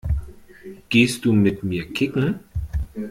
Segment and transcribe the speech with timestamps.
[0.89, 2.39] Gehst du mit mir kicken?